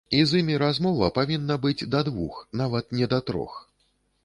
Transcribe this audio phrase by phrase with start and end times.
[0.17, 3.57] І з імі размова павінна быць да двух, нават не да трох.